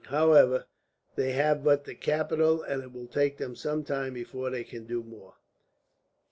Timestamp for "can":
4.63-4.87